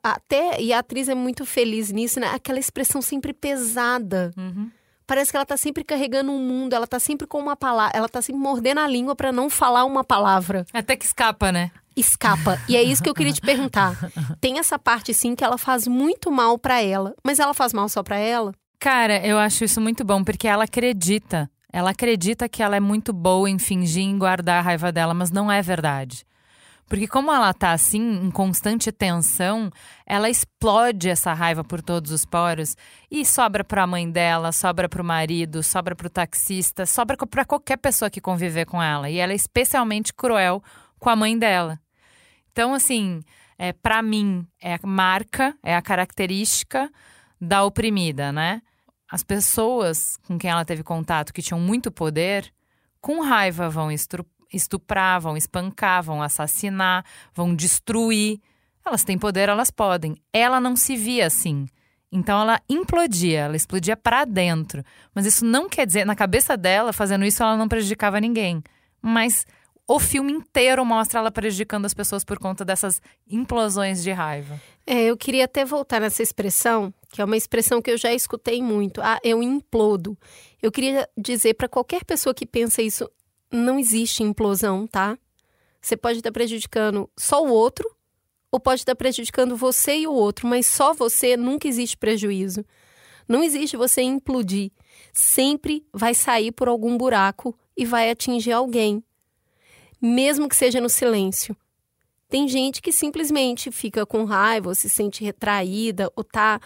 Até, 0.02 0.60
e 0.60 0.72
a 0.72 0.78
atriz 0.80 1.08
é 1.08 1.14
muito 1.14 1.46
feliz 1.46 1.90
nisso, 1.90 2.20
né? 2.20 2.28
Aquela 2.28 2.58
expressão 2.58 3.00
sempre 3.00 3.32
pesada. 3.32 4.30
Parece 5.06 5.30
que 5.30 5.36
ela 5.36 5.46
tá 5.46 5.56
sempre 5.56 5.82
carregando 5.82 6.30
um 6.30 6.38
mundo, 6.38 6.74
ela 6.74 6.86
tá 6.86 7.00
sempre 7.00 7.26
com 7.26 7.38
uma 7.38 7.56
palavra, 7.56 7.96
ela 7.96 8.08
tá 8.08 8.22
sempre 8.22 8.40
mordendo 8.40 8.78
a 8.78 8.86
língua 8.86 9.16
para 9.16 9.32
não 9.32 9.50
falar 9.50 9.84
uma 9.84 10.04
palavra. 10.04 10.66
Até 10.72 10.96
que 10.96 11.04
escapa, 11.04 11.50
né? 11.50 11.72
Escapa. 11.97 12.61
E 12.68 12.76
é 12.76 12.82
isso 12.82 13.02
que 13.02 13.09
eu 13.09 13.14
queria 13.14 13.32
te 13.32 13.40
perguntar. 13.40 13.97
Tem 14.40 14.59
essa 14.59 14.78
parte 14.78 15.12
sim 15.12 15.35
que 15.35 15.44
ela 15.44 15.59
faz 15.59 15.87
muito 15.87 16.30
mal 16.30 16.59
para 16.59 16.82
ela, 16.82 17.14
mas 17.25 17.38
ela 17.38 17.54
faz 17.54 17.73
mal 17.73 17.88
só 17.88 18.02
para 18.02 18.16
ela? 18.16 18.54
Cara, 18.78 19.25
eu 19.26 19.38
acho 19.38 19.64
isso 19.64 19.80
muito 19.80 20.04
bom, 20.04 20.25
porque 20.25 20.49
ela 20.49 20.64
acredita. 20.64 21.50
Ela 21.73 21.90
acredita 21.90 22.49
que 22.49 22.62
ela 22.62 22.76
é 22.76 22.80
muito 22.80 23.12
boa 23.12 23.49
em 23.49 23.59
fingir 23.59 24.02
em 24.02 24.18
guardar 24.18 24.59
a 24.59 24.62
raiva 24.62 24.90
dela, 24.90 25.14
mas 25.14 25.30
não 25.30 25.52
é 25.52 25.62
verdade. 25.62 26.25
Porque 26.90 27.06
como 27.06 27.30
ela 27.30 27.54
tá 27.54 27.70
assim, 27.70 28.00
em 28.00 28.32
constante 28.32 28.90
tensão, 28.90 29.70
ela 30.04 30.28
explode 30.28 31.09
essa 31.09 31.32
raiva 31.32 31.62
por 31.62 31.80
todos 31.80 32.11
os 32.11 32.25
poros 32.25 32.76
e 33.09 33.25
sobra 33.25 33.62
pra 33.62 33.87
mãe 33.87 34.11
dela, 34.11 34.50
sobra 34.50 34.88
pro 34.88 35.04
marido, 35.04 35.62
sobra 35.62 35.94
pro 35.94 36.11
taxista, 36.11 36.85
sobra 36.87 37.16
pra 37.16 37.44
qualquer 37.44 37.76
pessoa 37.76 38.11
que 38.11 38.20
conviver 38.20 38.66
com 38.66 38.82
ela. 38.82 39.09
E 39.09 39.18
ela 39.18 39.30
é 39.30 39.37
especialmente 39.37 40.12
cruel 40.12 40.61
com 41.00 41.11
a 41.11 41.16
mãe 41.16 41.37
dela. 41.37 41.80
Então, 42.52 42.73
assim, 42.73 43.23
é 43.59 43.73
para 43.73 44.00
mim 44.02 44.47
é 44.61 44.75
a 44.75 44.87
marca, 44.87 45.57
é 45.62 45.75
a 45.75 45.83
característica 45.83 46.90
da 47.40 47.64
oprimida, 47.64 48.30
né? 48.30 48.62
As 49.11 49.25
pessoas 49.25 50.16
com 50.26 50.38
quem 50.38 50.50
ela 50.50 50.64
teve 50.64 50.85
contato 50.85 51.33
que 51.33 51.42
tinham 51.42 51.59
muito 51.59 51.90
poder, 51.90 52.52
com 53.00 53.23
raiva 53.23 53.69
vão 53.69 53.88
estuprar, 54.52 55.21
vão 55.21 55.37
espancar, 55.37 56.02
vão 56.02 56.23
assassinar, 56.23 57.04
vão 57.35 57.54
destruir. 57.54 58.40
Elas 58.87 59.02
têm 59.02 59.19
poder, 59.19 59.49
elas 59.49 59.71
podem. 59.71 60.16
Ela 60.33 60.61
não 60.61 60.76
se 60.76 60.97
via 60.97 61.26
assim. 61.26 61.66
Então 62.12 62.40
ela 62.40 62.61
implodia, 62.69 63.40
ela 63.40 63.57
explodia 63.57 63.97
para 63.97 64.25
dentro. 64.25 64.85
Mas 65.14 65.26
isso 65.26 65.45
não 65.45 65.69
quer 65.69 65.87
dizer, 65.87 66.04
na 66.04 66.14
cabeça 66.14 66.57
dela, 66.57 66.92
fazendo 66.92 67.25
isso, 67.25 67.42
ela 67.42 67.57
não 67.57 67.69
prejudicava 67.69 68.21
ninguém. 68.21 68.62
Mas 69.00 69.47
o 69.92 69.99
filme 69.99 70.30
inteiro 70.30 70.85
mostra 70.85 71.18
ela 71.18 71.32
prejudicando 71.32 71.85
as 71.85 71.92
pessoas 71.92 72.23
por 72.23 72.38
conta 72.38 72.64
dessas 72.64 73.02
implosões 73.28 74.04
de 74.04 74.12
raiva. 74.12 74.61
É, 74.87 75.02
eu 75.06 75.16
queria 75.16 75.47
até 75.47 75.64
voltar 75.64 76.00
nessa 76.00 76.23
expressão, 76.23 76.94
que 77.11 77.20
é 77.20 77.25
uma 77.25 77.37
expressão 77.37 77.82
que 77.82 77.90
eu 77.90 77.99
já 77.99 78.14
escutei 78.14 78.62
muito. 78.62 79.00
Ah, 79.02 79.18
eu 79.25 79.42
implodo. 79.42 80.16
Eu 80.62 80.70
queria 80.70 81.09
dizer 81.18 81.54
para 81.54 81.66
qualquer 81.66 82.04
pessoa 82.04 82.32
que 82.32 82.47
pensa 82.47 82.80
isso, 82.80 83.11
não 83.50 83.80
existe 83.80 84.23
implosão, 84.23 84.87
tá? 84.87 85.18
Você 85.82 85.97
pode 85.97 86.18
estar 86.18 86.30
prejudicando 86.30 87.11
só 87.16 87.44
o 87.44 87.49
outro, 87.49 87.90
ou 88.49 88.61
pode 88.61 88.82
estar 88.82 88.94
prejudicando 88.94 89.56
você 89.56 89.97
e 89.97 90.06
o 90.06 90.12
outro, 90.12 90.47
mas 90.47 90.66
só 90.66 90.94
você 90.94 91.37
nunca 91.37 91.66
existe 91.66 91.97
prejuízo. 91.97 92.64
Não 93.26 93.42
existe 93.42 93.76
você 93.76 94.02
implodir. 94.02 94.70
Sempre 95.12 95.85
vai 95.92 96.14
sair 96.14 96.52
por 96.52 96.68
algum 96.68 96.97
buraco 96.97 97.59
e 97.76 97.85
vai 97.85 98.09
atingir 98.09 98.52
alguém, 98.52 99.02
mesmo 100.00 100.49
que 100.49 100.57
seja 100.57 100.80
no 100.80 100.88
silêncio. 100.88 101.57
Tem 102.28 102.47
gente 102.47 102.80
que 102.80 102.92
simplesmente 102.92 103.73
fica 103.73 104.07
com 104.07 104.25
raiva, 104.25 104.69
ou 104.69 104.75
se 104.75 104.88
sente 104.88 105.25
retraída, 105.25 106.11
ou 106.14 106.23
está 106.23 106.61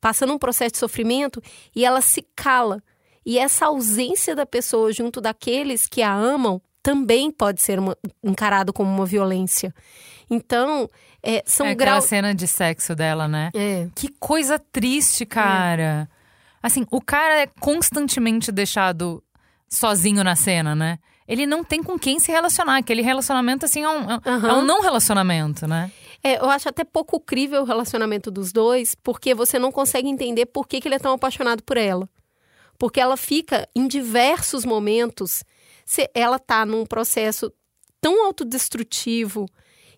passando 0.00 0.32
um 0.32 0.38
processo 0.38 0.72
de 0.72 0.78
sofrimento 0.78 1.42
e 1.76 1.84
ela 1.84 2.00
se 2.00 2.26
cala. 2.34 2.82
E 3.24 3.38
essa 3.38 3.66
ausência 3.66 4.34
da 4.34 4.46
pessoa 4.46 4.92
junto 4.92 5.20
daqueles 5.20 5.86
que 5.86 6.02
a 6.02 6.12
amam 6.12 6.60
também 6.82 7.30
pode 7.30 7.60
ser 7.60 7.78
uma, 7.78 7.96
encarado 8.22 8.72
como 8.72 8.90
uma 8.90 9.06
violência. 9.06 9.74
Então, 10.28 10.88
é, 11.22 11.42
são 11.46 11.66
é 11.66 11.74
graus. 11.74 12.04
cena 12.04 12.34
de 12.34 12.46
sexo 12.46 12.94
dela, 12.94 13.28
né? 13.28 13.50
É. 13.54 13.88
Que 13.94 14.08
coisa 14.20 14.58
triste, 14.58 15.24
cara. 15.24 16.08
É. 16.10 16.14
Assim, 16.62 16.86
o 16.90 17.00
cara 17.00 17.42
é 17.42 17.46
constantemente 17.46 18.50
deixado 18.50 19.22
sozinho 19.68 20.24
na 20.24 20.36
cena, 20.36 20.74
né? 20.74 20.98
Ele 21.26 21.46
não 21.46 21.64
tem 21.64 21.82
com 21.82 21.98
quem 21.98 22.18
se 22.18 22.30
relacionar. 22.30 22.76
Aquele 22.76 23.02
relacionamento, 23.02 23.64
assim, 23.64 23.82
é 23.82 23.88
um, 23.88 24.06
uhum. 24.06 24.46
é 24.48 24.52
um 24.52 24.62
não 24.62 24.82
relacionamento, 24.82 25.66
né? 25.66 25.90
É, 26.22 26.38
eu 26.38 26.48
acho 26.48 26.68
até 26.68 26.84
pouco 26.84 27.20
crível 27.20 27.62
o 27.62 27.64
relacionamento 27.64 28.30
dos 28.30 28.52
dois, 28.52 28.94
porque 28.94 29.34
você 29.34 29.58
não 29.58 29.70
consegue 29.70 30.08
entender 30.08 30.46
por 30.46 30.66
que, 30.66 30.80
que 30.80 30.88
ele 30.88 30.94
é 30.94 30.98
tão 30.98 31.12
apaixonado 31.12 31.62
por 31.62 31.76
ela. 31.76 32.08
Porque 32.78 33.00
ela 33.00 33.16
fica, 33.16 33.68
em 33.74 33.86
diversos 33.86 34.64
momentos, 34.64 35.44
se 35.84 36.10
ela 36.14 36.38
tá 36.38 36.64
num 36.64 36.84
processo 36.86 37.52
tão 38.00 38.24
autodestrutivo 38.26 39.46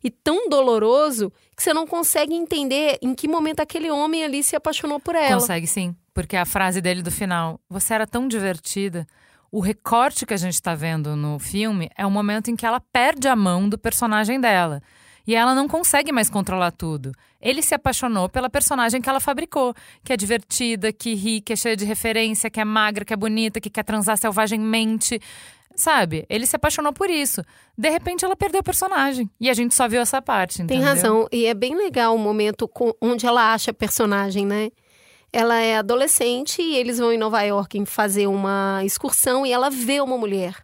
e 0.03 0.11
tão 0.11 0.49
doloroso 0.49 1.33
que 1.57 1.63
você 1.63 1.73
não 1.73 1.87
consegue 1.87 2.35
entender 2.35 2.99
em 3.03 3.15
que 3.15 3.27
momento 3.27 3.61
aquele 3.61 3.91
homem 3.91 4.25
ali 4.25 4.43
se 4.43 4.55
apaixonou 4.55 5.01
por 5.01 5.15
ela. 5.15 5.41
Consegue 5.41 5.67
sim, 5.67 5.97
porque 6.15 6.37
a 6.37 6.45
frase 6.45 6.81
dele 6.81 7.03
do 7.03 7.11
final, 7.11 7.59
você 7.69 7.95
era 7.95 8.07
tão 8.07 8.29
divertida 8.29 9.07
o 9.57 9.61
recorte 9.61 10.27
que 10.27 10.35
a 10.35 10.37
gente 10.37 10.53
está 10.53 10.75
vendo 10.75 11.17
no 11.17 11.39
filme 11.39 11.89
é 11.97 12.05
o 12.05 12.11
momento 12.11 12.51
em 12.51 12.57
que 12.57 12.67
ela 12.67 12.79
perde 12.79 13.27
a 13.27 13.35
mão 13.35 13.67
do 13.67 13.79
personagem 13.79 14.39
dela. 14.39 14.83
E 15.27 15.35
ela 15.35 15.55
não 15.55 15.67
consegue 15.67 16.13
mais 16.13 16.29
controlar 16.29 16.73
tudo. 16.73 17.11
Ele 17.41 17.63
se 17.63 17.75
apaixonou 17.75 18.29
pela 18.29 18.51
personagem 18.51 19.01
que 19.01 19.09
ela 19.09 19.19
fabricou, 19.19 19.75
que 20.05 20.13
é 20.13 20.17
divertida, 20.17 20.93
que 20.93 21.15
ri, 21.15 21.41
que 21.41 21.55
é 21.55 21.57
cheia 21.57 21.75
de 21.75 21.87
referência, 21.87 22.51
que 22.51 22.61
é 22.61 22.67
magra, 22.67 23.03
que 23.03 23.15
é 23.15 23.17
bonita, 23.17 23.59
que 23.59 23.71
quer 23.71 23.83
transar 23.83 24.19
selvagemmente. 24.19 25.19
Sabe? 25.75 26.27
Ele 26.29 26.45
se 26.45 26.55
apaixonou 26.55 26.93
por 26.93 27.09
isso. 27.09 27.43
De 27.79 27.89
repente 27.89 28.27
ela 28.27 28.37
perdeu 28.37 28.61
o 28.61 28.65
personagem. 28.65 29.31
E 29.41 29.49
a 29.49 29.55
gente 29.55 29.75
só 29.75 29.89
viu 29.89 30.03
essa 30.03 30.21
parte. 30.21 30.61
Entendeu? 30.61 30.85
Tem 30.85 30.87
razão. 30.87 31.27
E 31.33 31.47
é 31.47 31.55
bem 31.55 31.75
legal 31.75 32.15
o 32.15 32.19
momento 32.19 32.71
onde 33.01 33.25
ela 33.25 33.55
acha 33.55 33.71
a 33.71 33.75
personagem, 33.75 34.45
né? 34.45 34.71
Ela 35.33 35.61
é 35.61 35.77
adolescente 35.77 36.63
e 36.63 36.77
eles 36.77 36.99
vão 36.99 37.13
em 37.13 37.19
Nova 37.19 37.43
York 37.43 37.85
fazer 37.87 38.27
uma 38.27 38.81
excursão 38.85 39.45
e 39.45 39.53
ela 39.53 39.71
vê 39.71 40.01
uma 40.01 40.17
mulher. 40.17 40.57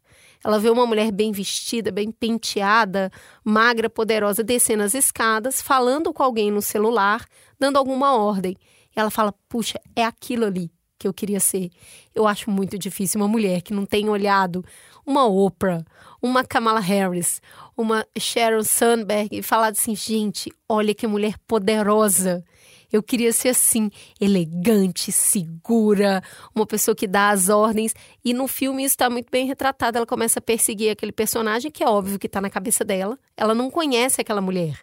Ela 0.45 0.59
vê 0.59 0.71
uma 0.71 0.87
mulher 0.87 1.13
bem 1.13 1.31
vestida, 1.31 1.93
bem 1.93 2.11
penteada, 2.11 3.11
magra, 3.45 3.89
poderosa, 3.89 4.43
descendo 4.43 4.83
as 4.83 4.95
escadas, 4.95 5.63
falando 5.63 6.13
com 6.13 6.23
alguém 6.23 6.51
no 6.51 6.61
celular, 6.61 7.25
dando 7.59 7.77
alguma 7.77 8.17
ordem. 8.17 8.57
E 8.95 8.99
ela 8.99 9.11
fala: 9.11 9.33
Puxa, 9.49 9.81
é 9.95 10.05
aquilo 10.05 10.45
ali 10.45 10.71
que 10.99 11.09
eu 11.09 11.13
queria 11.13 11.41
ser. 11.41 11.71
Eu 12.15 12.27
acho 12.27 12.51
muito 12.51 12.79
difícil 12.79 13.21
uma 13.21 13.29
mulher 13.29 13.61
que 13.63 13.75
não 13.75 13.85
tem 13.85 14.09
olhado 14.09 14.65
uma 15.05 15.27
Oprah, 15.27 15.85
uma 16.21 16.45
Kamala 16.45 16.79
Harris, 16.79 17.43
uma 17.77 18.07
Sharon 18.17 18.63
Sandberg 18.63 19.37
e 19.37 19.43
falado 19.43 19.73
assim: 19.73 19.95
gente, 19.97 20.51
olha 20.69 20.95
que 20.95 21.07
mulher 21.07 21.35
poderosa. 21.47 22.45
Eu 22.93 23.03
queria 23.03 23.33
ser 23.33 23.49
assim, 23.49 23.91
elegante, 24.21 25.11
segura, 25.11 26.23
uma 26.55 26.67
pessoa 26.67 26.95
que 26.95 27.07
dá 27.07 27.31
as 27.31 27.49
ordens. 27.49 27.95
E 28.23 28.35
no 28.35 28.47
filme 28.47 28.85
isso 28.85 28.93
está 28.93 29.09
muito 29.09 29.31
bem 29.31 29.47
retratado. 29.47 29.97
Ela 29.97 30.07
começa 30.07 30.39
a 30.39 30.43
perseguir 30.43 30.91
aquele 30.91 31.13
personagem 31.13 31.71
que 31.71 31.83
é 31.83 31.89
óbvio 31.89 32.19
que 32.19 32.27
está 32.27 32.41
na 32.41 32.51
cabeça 32.51 32.85
dela. 32.85 33.19
Ela 33.35 33.55
não 33.55 33.71
conhece 33.71 34.21
aquela 34.21 34.43
mulher. 34.43 34.79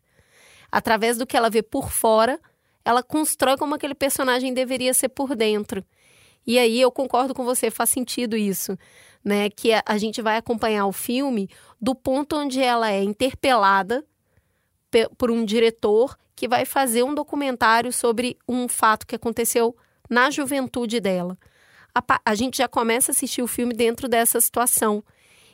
Através 0.71 1.17
do 1.17 1.25
que 1.27 1.37
ela 1.37 1.49
vê 1.49 1.61
por 1.61 1.91
fora, 1.91 2.39
ela 2.83 3.03
constrói 3.03 3.57
como 3.57 3.75
aquele 3.75 3.93
personagem 3.93 4.53
deveria 4.53 4.93
ser 4.93 5.09
por 5.09 5.35
dentro. 5.35 5.85
E 6.47 6.57
aí 6.57 6.81
eu 6.81 6.91
concordo 6.91 7.35
com 7.35 7.43
você, 7.43 7.69
faz 7.69 7.91
sentido 7.91 8.35
isso, 8.35 8.75
né? 9.23 9.51
Que 9.51 9.73
a, 9.73 9.83
a 9.85 9.97
gente 9.99 10.19
vai 10.19 10.37
acompanhar 10.37 10.87
o 10.87 10.91
filme 10.91 11.47
do 11.79 11.93
ponto 11.93 12.35
onde 12.35 12.59
ela 12.59 12.91
é 12.91 13.03
interpelada 13.03 14.03
por 15.17 15.31
um 15.31 15.45
diretor 15.45 16.17
que 16.35 16.47
vai 16.47 16.65
fazer 16.65 17.03
um 17.03 17.13
documentário 17.13 17.91
sobre 17.91 18.37
um 18.47 18.67
fato 18.67 19.05
que 19.05 19.15
aconteceu 19.15 19.75
na 20.09 20.31
juventude 20.31 20.99
dela. 20.99 21.37
A, 21.93 22.03
a 22.25 22.35
gente 22.35 22.57
já 22.57 22.67
começa 22.67 23.11
a 23.11 23.13
assistir 23.13 23.41
o 23.41 23.47
filme 23.47 23.73
dentro 23.73 24.07
dessa 24.07 24.39
situação. 24.39 25.03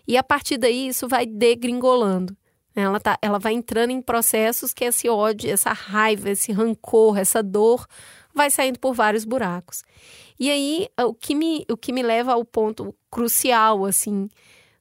E 0.07 0.17
a 0.17 0.23
partir 0.23 0.57
daí 0.57 0.87
isso 0.87 1.07
vai 1.07 1.25
degringolando. 1.25 2.37
Ela, 2.75 2.99
tá, 2.99 3.17
ela 3.21 3.39
vai 3.39 3.53
entrando 3.53 3.91
em 3.91 4.01
processos 4.01 4.73
que 4.73 4.83
esse 4.83 5.09
ódio, 5.09 5.49
essa 5.49 5.71
raiva, 5.71 6.29
esse 6.29 6.51
rancor, 6.51 7.17
essa 7.17 7.41
dor 7.41 7.87
vai 8.33 8.51
saindo 8.51 8.77
por 8.77 8.93
vários 8.93 9.23
buracos. 9.23 9.81
E 10.37 10.51
aí 10.51 10.87
o 10.99 11.13
que 11.13 11.33
me, 11.33 11.65
o 11.71 11.77
que 11.77 11.93
me 11.93 12.03
leva 12.03 12.33
ao 12.33 12.43
ponto 12.43 12.93
crucial 13.09 13.85
assim 13.85 14.29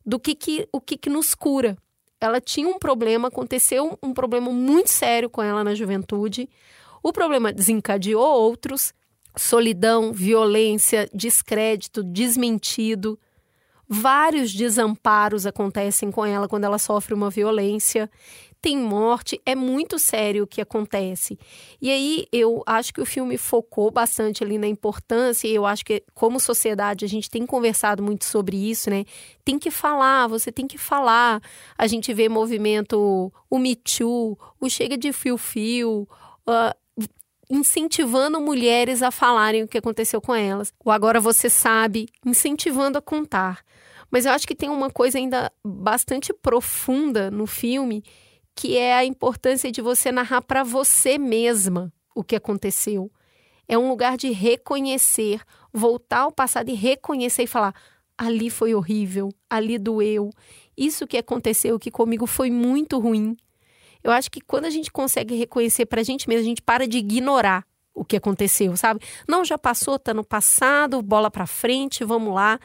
do 0.04 0.18
que, 0.18 0.34
que 0.34 0.68
o 0.73 0.80
que, 0.80 0.99
que 0.99 1.08
nos 1.08 1.34
cura 1.34 1.78
ela 2.25 2.40
tinha 2.40 2.69
um 2.69 2.78
problema, 2.78 3.28
aconteceu 3.28 3.99
um 4.02 4.12
problema 4.12 4.50
muito 4.50 4.88
sério 4.88 5.28
com 5.28 5.43
ela 5.43 5.62
na 5.62 5.75
juventude. 5.75 6.49
O 7.02 7.12
problema 7.12 7.52
desencadeou 7.52 8.23
outros: 8.23 8.95
solidão, 9.37 10.12
violência, 10.12 11.09
descrédito, 11.12 12.02
desmentido. 12.02 13.19
Vários 13.87 14.52
desamparos 14.52 15.47
acontecem 15.47 16.11
com 16.11 16.25
ela 16.25 16.49
quando 16.49 16.64
ela 16.64 16.78
sofre 16.78 17.12
uma 17.12 17.28
violência 17.28 18.11
tem 18.64 18.78
morte, 18.78 19.38
é 19.44 19.54
muito 19.54 19.99
sério 19.99 20.44
o 20.44 20.47
que 20.47 20.59
acontece. 20.59 21.38
E 21.83 21.90
aí 21.90 22.25
eu 22.33 22.62
acho 22.64 22.94
que 22.94 23.00
o 23.02 23.04
filme 23.04 23.37
focou 23.37 23.90
bastante 23.90 24.42
ali 24.42 24.56
na 24.56 24.66
importância, 24.66 25.47
e 25.47 25.54
eu 25.54 25.66
acho 25.66 25.85
que 25.85 26.02
como 26.14 26.40
sociedade 26.40 27.04
a 27.04 27.09
gente 27.09 27.28
tem 27.28 27.44
conversado 27.44 28.02
muito 28.02 28.25
sobre 28.25 28.56
isso, 28.56 28.88
né? 28.88 29.04
Tem 29.44 29.59
que 29.59 29.71
falar, 29.71 30.28
você 30.28 30.50
tem 30.50 30.66
que 30.66 30.78
falar. 30.78 31.42
A 31.76 31.87
gente 31.87 32.14
vê 32.14 32.26
movimento, 32.26 33.30
o 33.50 33.59
Me 33.59 33.76
Too, 33.76 34.38
o 34.59 34.71
Chega 34.71 34.97
de 34.97 35.12
Fio-Fio, 35.12 36.09
uh, 36.49 37.06
incentivando 37.50 38.40
mulheres 38.40 39.02
a 39.02 39.11
falarem 39.11 39.62
o 39.62 39.68
que 39.68 39.76
aconteceu 39.76 40.23
com 40.23 40.35
elas. 40.35 40.73
O 40.83 40.90
Agora 40.90 41.21
Você 41.21 41.50
Sabe, 41.50 42.09
incentivando 42.25 42.97
a 42.97 43.02
contar. 43.02 43.62
Mas 44.11 44.25
eu 44.25 44.33
acho 44.33 44.47
que 44.47 44.54
tem 44.54 44.71
uma 44.71 44.88
coisa 44.88 45.18
ainda 45.18 45.52
bastante 45.62 46.33
profunda 46.33 47.30
no 47.30 47.47
filme 47.47 48.02
que 48.54 48.78
é 48.78 48.94
a 48.94 49.04
importância 49.04 49.70
de 49.70 49.80
você 49.80 50.12
narrar 50.12 50.42
para 50.42 50.62
você 50.62 51.18
mesma 51.18 51.92
o 52.14 52.23
que 52.23 52.37
aconteceu. 52.37 53.11
É 53.66 53.76
um 53.76 53.88
lugar 53.88 54.16
de 54.16 54.30
reconhecer, 54.30 55.40
voltar 55.73 56.20
ao 56.20 56.32
passado 56.32 56.68
e 56.68 56.75
reconhecer 56.75 57.44
e 57.44 57.49
falar: 57.49 57.75
ali 58.16 58.50
foi 58.50 58.75
horrível, 58.75 59.30
ali 59.49 59.78
doeu, 59.78 60.30
isso 60.76 61.06
que 61.06 61.16
aconteceu 61.16 61.78
que 61.78 61.90
comigo 61.90 62.26
foi 62.26 62.50
muito 62.50 62.99
ruim. 62.99 63.37
Eu 64.02 64.12
acho 64.12 64.30
que 64.30 64.40
quando 64.40 64.66
a 64.66 64.70
gente 64.70 64.92
consegue 64.92 65.34
reconhecer 65.34 65.87
para 65.87 66.00
a 66.00 66.04
gente 66.04 66.28
mesmo, 66.28 66.42
a 66.42 66.49
gente 66.49 66.62
para 66.62 66.87
de 66.87 66.99
ignorar 66.99 67.66
o 67.94 68.04
que 68.04 68.16
aconteceu, 68.16 68.76
sabe? 68.76 69.00
Não, 69.26 69.44
já 69.44 69.56
passou, 69.56 69.99
tá 69.99 70.12
no 70.12 70.25
passado, 70.25 71.00
bola 71.00 71.30
para 71.30 71.46
frente, 71.46 72.04
vamos 72.04 72.34
lá. 72.34 72.58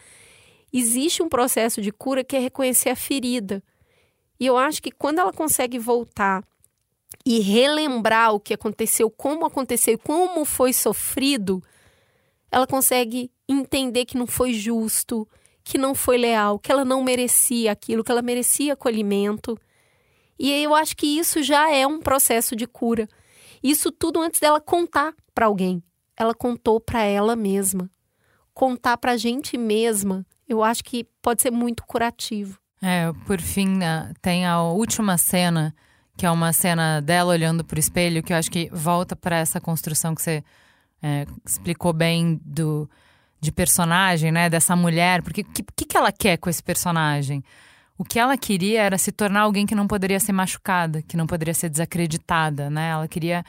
Existe 0.74 1.24
um 1.24 1.29
processo 1.29 1.81
de 1.81 1.91
cura 1.91 2.24
que 2.24 2.36
é 2.36 2.39
reconhecer 2.39 2.89
a 2.89 2.96
ferida. 2.96 3.63
E 4.39 4.46
eu 4.46 4.58
acho 4.58 4.81
que 4.81 4.91
quando 4.91 5.19
ela 5.19 5.34
consegue 5.34 5.77
voltar 5.77 6.43
e 7.25 7.39
relembrar 7.39 8.34
o 8.34 8.39
que 8.39 8.53
aconteceu, 8.53 9.10
como 9.10 9.46
aconteceu, 9.46 9.98
como 10.00 10.46
foi 10.46 10.72
sofrido, 10.72 11.62
ela 12.51 12.65
consegue 12.65 13.31
entender 13.48 14.05
que 14.05 14.17
não 14.17 14.25
foi 14.25 14.53
justo, 14.53 15.27
que 15.63 15.77
não 15.77 15.93
foi 15.93 16.17
leal, 16.17 16.58
que 16.58 16.72
ela 16.72 16.86
não 16.86 17.03
merecia 17.03 17.72
aquilo, 17.72 18.03
que 18.03 18.12
ela 18.12 18.22
merecia 18.22 18.74
acolhimento. 18.74 19.58
E 20.38 20.51
eu 20.51 20.74
acho 20.74 20.96
que 20.96 21.05
isso 21.05 21.43
já 21.43 21.72
é 21.72 21.86
um 21.86 22.00
processo 22.00 22.55
de 22.55 22.65
cura. 22.65 23.08
Isso 23.62 23.91
tudo 23.91 24.22
antes 24.22 24.39
dela 24.39 24.62
contar 24.62 25.13
para 25.36 25.48
alguém. 25.48 25.84
Ela 26.15 26.34
contou 26.34 26.79
para 26.79 27.03
ela 27.03 27.36
mesma. 27.36 27.89
Contar 28.53 28.98
para 28.98 29.13
a 29.13 29.17
gente 29.17 29.58
mesma, 29.58 30.25
eu 30.48 30.63
acho 30.63 30.84
que 30.84 31.03
pode 31.22 31.41
ser 31.41 31.51
muito 31.51 31.86
curativo. 31.86 32.60
É, 32.82 33.12
por 33.26 33.42
fim, 33.42 33.68
né, 33.68 34.14
tem 34.22 34.46
a 34.46 34.62
última 34.62 35.18
cena, 35.18 35.76
que 36.16 36.26
é 36.26 36.32
uma 36.32 36.54
cena 36.54 37.02
dela 37.02 37.32
olhando 37.32 37.64
pro 37.64 37.80
espelho, 37.80 38.24
que 38.24 38.32
eu 38.32 38.38
acho 38.38 38.50
que 38.50 38.70
volta 38.72 39.16
para 39.16 39.38
essa 39.38 39.60
construção 39.60 40.16
que 40.16 40.22
você 40.22 40.44
é, 41.02 41.26
explicou 41.46 41.94
bem 41.94 42.40
do 42.44 42.90
de 43.42 43.52
personagem, 43.52 44.32
né, 44.32 44.50
dessa 44.50 44.76
mulher, 44.76 45.22
porque 45.22 45.42
o 45.42 45.46
que, 45.46 45.86
que 45.86 45.98
ela 45.98 46.12
quer 46.12 46.38
com 46.38 46.50
esse 46.50 46.62
personagem? 46.62 47.44
O 47.98 48.04
que 48.04 48.20
ela 48.20 48.38
queria 48.38 48.82
era 48.82 48.98
se 48.98 49.12
tornar 49.12 49.42
alguém 49.42 49.66
que 49.66 49.76
não 49.76 49.88
poderia 49.88 50.20
ser 50.20 50.32
machucada, 50.32 51.02
que 51.02 51.18
não 51.18 51.28
poderia 51.28 51.54
ser 51.54 51.70
desacreditada, 51.70 52.70
né? 52.70 52.90
Ela 52.92 53.08
queria, 53.08 53.44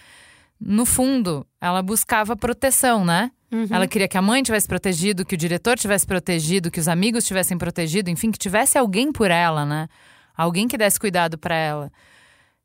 no 0.60 0.84
fundo, 0.84 1.46
ela 1.60 1.82
buscava 1.82 2.36
proteção, 2.36 3.04
né? 3.04 3.30
Uhum. 3.50 3.66
Ela 3.70 3.88
queria 3.88 4.06
que 4.06 4.18
a 4.18 4.22
mãe 4.22 4.42
tivesse 4.42 4.68
protegido, 4.68 5.24
que 5.24 5.34
o 5.34 5.38
diretor 5.38 5.78
tivesse 5.78 6.06
protegido, 6.06 6.70
que 6.70 6.78
os 6.78 6.86
amigos 6.86 7.24
tivessem 7.24 7.56
protegido, 7.56 8.10
enfim, 8.10 8.30
que 8.30 8.38
tivesse 8.38 8.76
alguém 8.76 9.10
por 9.10 9.30
ela, 9.30 9.64
né? 9.64 9.88
Alguém 10.36 10.68
que 10.68 10.78
desse 10.78 11.00
cuidado 11.00 11.38
para 11.38 11.54
ela. 11.54 11.90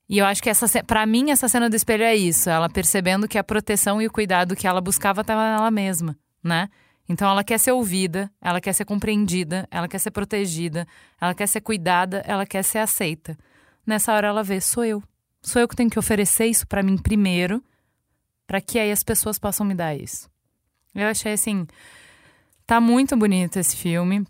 E 0.08 0.20
eu 0.20 0.26
acho 0.26 0.44
que 0.44 0.50
essa, 0.50 0.84
para 0.84 1.06
mim, 1.06 1.32
essa 1.32 1.48
cena 1.48 1.70
do 1.70 1.76
espelho 1.76 2.04
é 2.04 2.16
isso, 2.16 2.50
ela 2.50 2.70
percebendo 2.70 3.28
que 3.28 3.38
a 3.38 3.44
proteção 3.44 4.02
e 4.02 4.06
o 4.06 4.12
cuidado 4.12 4.56
que 4.56 4.68
ela 4.68 4.80
buscava 4.80 5.22
estava 5.22 5.52
nela 5.52 5.72
mesma, 5.72 6.16
né? 6.44 6.70
Então 7.08 7.30
ela 7.30 7.44
quer 7.44 7.60
ser 7.60 7.72
ouvida, 7.72 8.32
ela 8.42 8.60
quer 8.60 8.74
ser 8.74 8.86
compreendida, 8.86 9.68
ela 9.72 9.88
quer 9.88 10.00
ser 10.00 10.12
protegida, 10.12 10.88
ela 11.20 11.34
quer 11.34 11.48
ser 11.48 11.62
cuidada, 11.62 12.24
ela 12.26 12.46
quer 12.46 12.64
ser 12.64 12.80
aceita. 12.80 13.38
Nessa 13.86 14.14
hora 14.14 14.28
ela 14.28 14.44
vê, 14.44 14.60
sou 14.60 14.84
eu. 14.84 15.04
Sou 15.42 15.62
eu 15.62 15.68
que 15.68 15.76
tenho 15.76 15.90
que 15.90 16.00
oferecer 16.00 16.48
isso 16.48 16.68
para 16.68 16.82
mim 16.82 16.98
primeiro, 16.98 17.64
para 18.48 18.62
que 18.62 18.80
aí 18.80 18.92
as 18.92 19.04
pessoas 19.04 19.40
possam 19.40 19.66
me 19.66 19.74
dar 19.74 19.96
isso. 19.96 20.30
Eu 20.94 21.08
achei 21.08 21.34
assim, 21.34 21.68
tá 22.66 22.80
muito 22.80 23.18
bonito 23.18 23.58
esse 23.58 23.76
filme. 23.76 24.26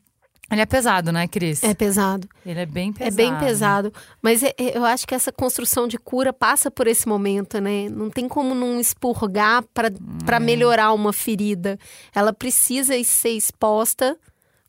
Ele 0.51 0.61
é 0.61 0.65
pesado, 0.65 1.11
né, 1.11 1.27
Cris? 1.27 1.63
É 1.63 1.73
pesado. 1.73 2.29
Ele 2.45 2.59
é 2.59 2.65
bem 2.65 2.93
pesado. 2.93 3.13
É 3.13 3.15
bem 3.15 3.39
pesado. 3.39 3.93
Mas 4.21 4.43
é, 4.43 4.53
é, 4.57 4.77
eu 4.77 4.85
acho 4.85 5.07
que 5.07 5.15
essa 5.15 5.31
construção 5.31 5.87
de 5.87 5.97
cura 5.97 6.31
passa 6.31 6.69
por 6.69 6.85
esse 6.85 7.07
momento, 7.07 7.59
né? 7.59 7.89
Não 7.89 8.11
tem 8.11 8.27
como 8.27 8.53
não 8.53 8.79
expurgar 8.79 9.63
para 9.73 9.89
hum. 9.89 10.39
melhorar 10.39 10.93
uma 10.93 11.11
ferida. 11.11 11.79
Ela 12.13 12.31
precisa 12.31 12.93
ser 13.03 13.31
exposta 13.31 14.17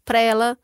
para 0.05 0.19
ela 0.19 0.59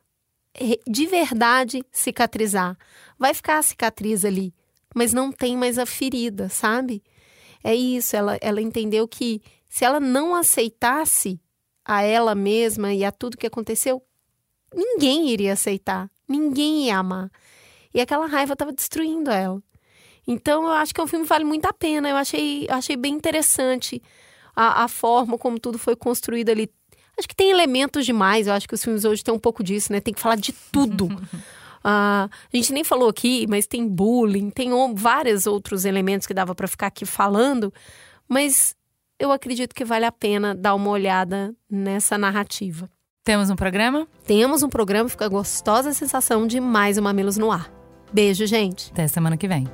de 0.86 1.06
verdade 1.06 1.84
cicatrizar. 1.90 2.76
Vai 3.18 3.34
ficar 3.34 3.58
a 3.58 3.62
cicatriz 3.62 4.24
ali, 4.24 4.54
mas 4.94 5.12
não 5.12 5.30
tem 5.30 5.56
mais 5.56 5.78
a 5.78 5.86
ferida, 5.86 6.48
sabe? 6.48 7.02
É 7.62 7.74
isso. 7.74 8.16
Ela, 8.16 8.38
ela 8.40 8.60
entendeu 8.60 9.06
que 9.06 9.40
se 9.68 9.84
ela 9.84 10.00
não 10.00 10.34
aceitasse 10.34 11.40
a 11.84 12.02
ela 12.02 12.34
mesma 12.34 12.92
e 12.92 13.04
a 13.04 13.12
tudo 13.12 13.36
que 13.36 13.46
aconteceu, 13.46 14.02
ninguém 14.74 15.30
iria 15.30 15.52
aceitar, 15.52 16.10
ninguém 16.28 16.86
ia 16.86 16.98
amar. 16.98 17.30
E 17.94 18.00
aquela 18.00 18.26
raiva 18.26 18.52
estava 18.52 18.72
destruindo 18.72 19.30
ela. 19.30 19.62
Então 20.26 20.64
eu 20.64 20.72
acho 20.72 20.94
que 20.94 21.00
é 21.00 21.04
um 21.04 21.08
filme 21.08 21.26
vale 21.26 21.44
muito 21.44 21.66
a 21.66 21.72
pena. 21.72 22.08
Eu 22.08 22.16
achei, 22.16 22.66
eu 22.68 22.74
achei 22.74 22.96
bem 22.96 23.14
interessante 23.14 24.02
a, 24.54 24.84
a 24.84 24.88
forma 24.88 25.36
como 25.36 25.58
tudo 25.58 25.78
foi 25.78 25.96
construído 25.96 26.50
ali. 26.50 26.70
Acho 27.18 27.28
que 27.28 27.36
tem 27.36 27.50
elementos 27.50 28.06
demais. 28.06 28.46
Eu 28.46 28.54
acho 28.54 28.68
que 28.68 28.74
os 28.74 28.82
filmes 28.82 29.04
hoje 29.04 29.22
têm 29.22 29.34
um 29.34 29.38
pouco 29.38 29.62
disso, 29.62 29.92
né? 29.92 30.00
Tem 30.00 30.14
que 30.14 30.20
falar 30.20 30.36
de 30.36 30.52
tudo. 30.70 31.08
uh, 31.84 32.28
a 32.28 32.30
gente 32.52 32.72
nem 32.72 32.84
falou 32.84 33.08
aqui, 33.08 33.46
mas 33.48 33.66
tem 33.66 33.86
bullying, 33.86 34.50
tem 34.50 34.70
vários 34.94 35.46
outros 35.46 35.84
elementos 35.84 36.26
que 36.26 36.34
dava 36.34 36.54
para 36.54 36.68
ficar 36.68 36.88
aqui 36.88 37.04
falando. 37.04 37.72
Mas 38.28 38.74
eu 39.18 39.30
acredito 39.30 39.74
que 39.74 39.84
vale 39.84 40.04
a 40.04 40.12
pena 40.12 40.54
dar 40.54 40.74
uma 40.74 40.90
olhada 40.90 41.54
nessa 41.70 42.18
narrativa. 42.18 42.90
Temos 43.24 43.50
um 43.50 43.56
programa? 43.56 44.08
Temos 44.26 44.62
um 44.64 44.68
programa, 44.68 45.08
fica 45.08 45.26
a 45.26 45.28
gostosa 45.28 45.92
sensação 45.92 46.46
de 46.46 46.58
mais 46.58 46.98
um 46.98 47.02
Mamilos 47.02 47.36
no 47.36 47.52
ar. 47.52 47.72
Beijo, 48.12 48.46
gente. 48.46 48.90
Até 48.90 49.06
semana 49.06 49.36
que 49.36 49.46
vem. 49.46 49.68